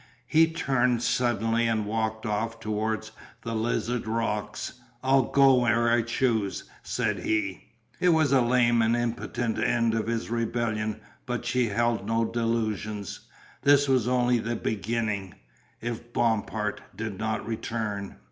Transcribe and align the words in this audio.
He 0.25 0.47
turned 0.51 1.03
suddenly 1.03 1.67
and 1.67 1.85
walked 1.85 2.25
off 2.25 2.59
towards 2.59 3.11
the 3.43 3.53
Lizard 3.53 4.07
rocks. 4.07 4.79
"I'll 5.03 5.21
go 5.31 5.59
where 5.59 5.91
I 5.91 6.01
choose," 6.01 6.63
said 6.81 7.19
he. 7.19 7.65
It 7.99 8.09
was 8.09 8.31
a 8.31 8.41
lame 8.41 8.81
and 8.81 8.95
impotent 8.95 9.59
end 9.59 9.93
of 9.93 10.07
his 10.07 10.31
rebellion, 10.31 10.99
but 11.27 11.45
she 11.45 11.67
held 11.67 12.07
no 12.07 12.25
delusions. 12.25 13.19
This 13.61 13.87
was 13.87 14.07
only 14.07 14.39
the 14.39 14.55
beginning 14.55 15.35
if 15.81 16.11
Bompard 16.11 16.81
did 16.95 17.19
not 17.19 17.45
return. 17.45 18.15